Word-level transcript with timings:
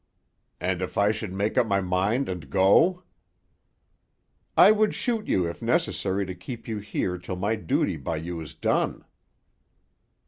"And 0.59 0.81
if 0.81 0.97
I 0.97 1.11
should 1.11 1.31
make 1.31 1.59
up 1.59 1.67
my 1.67 1.79
mind 1.79 2.27
and 2.27 2.49
go?" 2.49 3.03
"I 4.57 4.71
would 4.71 4.95
shoot 4.95 5.27
you 5.27 5.45
if 5.47 5.61
necessary 5.61 6.25
to 6.25 6.33
keep 6.33 6.67
you 6.67 6.79
here 6.79 7.19
till 7.19 7.35
my 7.35 7.53
duty 7.53 7.97
by 7.97 8.15
you 8.15 8.39
is 8.41 8.55
done!" 8.55 9.05